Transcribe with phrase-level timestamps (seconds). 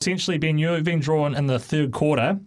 [0.00, 2.38] essentially, Ben, you've been drawn in the third quarter.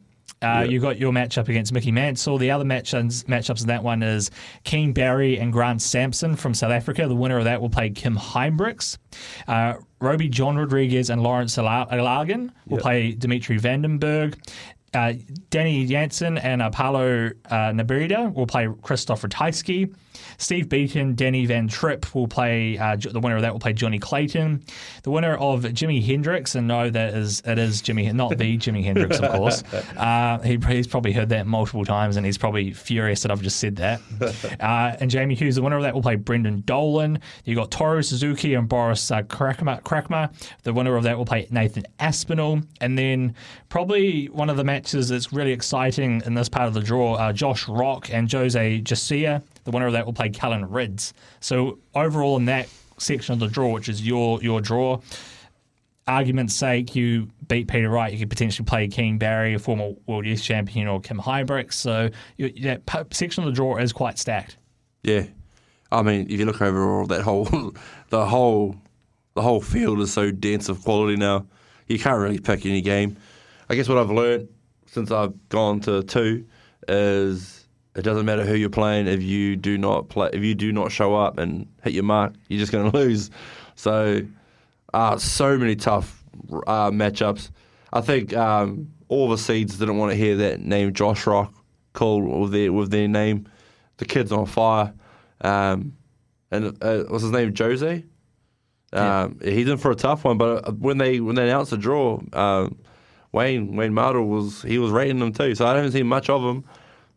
[0.41, 0.71] Uh, Yep.
[0.71, 2.37] You got your matchup against Mickey Mansell.
[2.37, 4.29] The other matchups, matchups in that one is
[4.65, 7.07] Keane Barry and Grant Sampson from South Africa.
[7.07, 8.97] The winner of that will play Kim Huybrechts.
[9.47, 12.81] Uh, Rowby-John Rodriguez and Lourence Ala- Alagan will Yep.
[12.81, 14.33] play Dimitri Van den Bergh.
[14.93, 15.13] Uh,
[15.49, 19.93] Danny Jansen and uh, Paolo uh, Nebrida will play Christoph Ratajski.
[20.37, 22.77] Steve Beaton, Danny van Trijp will play.
[22.77, 24.63] Uh, the winner of that will play Jonny Clayton.
[25.03, 28.83] The winner of Jimmy Hendriks, and no, that is it is Jimmy, not the Jimi
[28.83, 29.63] Hendrix, of course.
[29.97, 33.59] Uh, he, he's probably heard that multiple times, and he's probably furious that I've just
[33.59, 34.01] said that.
[34.59, 37.19] Uh, and Jamie Hughes, the winner of that will play Brendan Dolan.
[37.43, 40.33] You got Toru Suzuki and Boris uh, Krakma, Krakma.
[40.63, 43.35] The winner of that will play Nathan Aspinall, and then
[43.69, 47.33] probably one of the matches that's really exciting in this part of the draw, uh,
[47.33, 49.41] Josh Rock and Jose Justicia.
[49.63, 51.13] The winner of that will play Callan Rydz.
[51.39, 54.99] So overall, in that section of the draw, which is your your draw,
[56.07, 60.25] argument's sake, you beat Peter Wright, you could potentially play Keane Barry, a former World
[60.25, 61.73] Youth Champion, or Kim Huybrechts.
[61.73, 64.57] So that section of the draw is quite stacked.
[65.03, 65.25] Yeah,
[65.91, 67.45] I mean, if you look overall, that whole,
[68.09, 68.75] the whole,
[69.35, 71.45] the whole field is so dense of quality now.
[71.87, 73.17] You can't really pick any game.
[73.69, 74.49] I guess what I've learned
[74.87, 76.45] since I've gone to two
[76.87, 80.71] is it doesn't matter who you're playing if you do not play if you do
[80.71, 83.29] not show up and hit your mark, you're just going to lose.
[83.75, 84.21] So,
[84.93, 86.23] uh, so many tough
[86.67, 87.49] uh, matchups.
[87.91, 91.53] I think um, all the seeds didn't want to hear that name Josh Rock
[91.93, 93.47] called with their with their name.
[93.97, 94.93] The kid's on fire.
[95.41, 95.93] Um,
[96.51, 97.53] and uh, what's his name?
[97.55, 98.03] Jose.
[98.93, 100.37] Um, He's in for a tough one.
[100.37, 102.77] But uh, when they when they announced the draw, um,
[103.33, 105.53] Wayne Wayne Mardle was he was rating them too.
[105.55, 106.63] So I haven't seen much of him.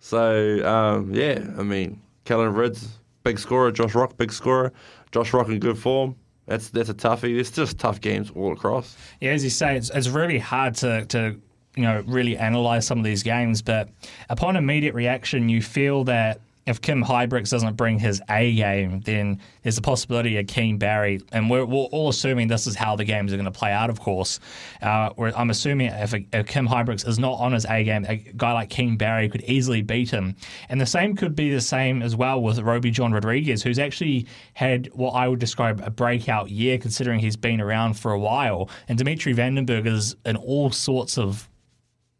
[0.00, 2.88] So um, yeah, I mean, Callan Rydz,
[3.22, 3.70] big scorer.
[3.70, 4.72] Josh Rock, big scorer.
[5.12, 6.16] Josh Rock in good form.
[6.46, 7.38] That's that's a toughie.
[7.38, 8.96] It's just tough games all across.
[9.20, 11.40] Yeah, as you say, it's, it's really hard to, to
[11.76, 13.62] you know really analyze some of these games.
[13.62, 13.88] But
[14.30, 19.40] upon immediate reaction, you feel that if Kim Huybrechts doesn't bring his A game, then
[19.62, 23.04] there's a possibility of Keane Barry, and we're, we're all assuming this is how the
[23.04, 23.88] games are going to play out.
[23.88, 24.40] Of course,
[24.82, 28.52] uh, I'm assuming if, if Kim Huybrechts is not on his A game, a guy
[28.52, 30.34] like Keane Barry could easily beat him,
[30.68, 34.88] and the same could be the same as well with Rowby-John Rodriguez, who's actually had
[34.92, 38.98] what I would describe a breakout year, considering he's been around for a while, and
[38.98, 41.48] Dimitri Van den Bergh is in all sorts of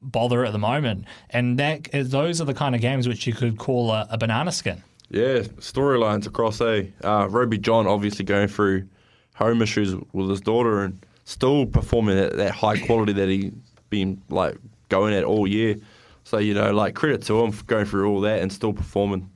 [0.03, 3.59] bother at the moment, and that those are the kind of games which you could
[3.59, 4.83] call a, a banana skin.
[5.11, 6.93] Yeah, storylines across A.
[7.05, 8.89] Uh, Rowby-John obviously going through
[9.35, 13.53] home issues with his daughter and still performing at that high quality that he's
[13.91, 14.57] been like
[14.89, 15.77] going at all year.
[16.25, 19.31] So you know, like credit to him for going through all that and still performing.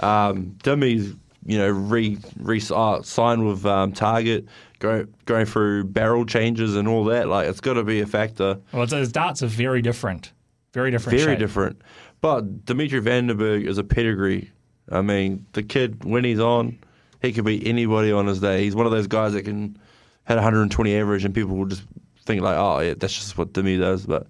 [0.00, 1.14] Um, Dimmy's
[1.46, 4.46] you know re re uh, signed with um, Target,
[4.78, 7.28] go, going through barrel changes and all that.
[7.28, 8.58] Like it's got to be a factor.
[8.72, 10.32] Well, his darts are very different,
[10.72, 11.18] very different.
[11.18, 11.38] Very shape.
[11.38, 11.82] different.
[12.20, 14.50] But Dimitri Van den Bergh is a pedigree.
[14.90, 16.78] I mean, the kid, when he's on,
[17.22, 18.62] he could beat anybody on his day.
[18.64, 19.78] He's one of those guys that can
[20.24, 21.82] had 120 average, and people will just
[22.24, 24.06] think like, oh, yeah, that's just what Dimi does.
[24.06, 24.26] But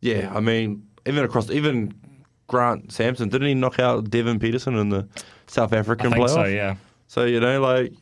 [0.00, 1.94] yeah, I mean, even across, even
[2.52, 5.08] Grant Sampson, didn't he knock out Devon Petersen in the
[5.46, 6.34] South I African think playoff?
[6.34, 6.44] so.
[6.44, 6.76] Yeah.
[7.08, 7.94] So you know, like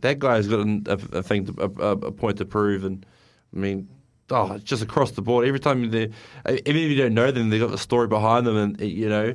[0.00, 3.04] that guy's got a, a, a thing, to, a, a a point to prove, and
[3.52, 3.88] I mean,
[4.30, 5.48] oh, it's just across the board.
[5.48, 6.04] Every time they,
[6.48, 9.08] even if you don't know them, they have got the story behind them, and you
[9.08, 9.34] know,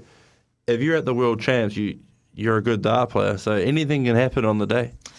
[0.66, 2.00] if you're at the world champs, you
[2.34, 3.38] you're a good dart player.
[3.38, 4.94] So anything can happen on the day.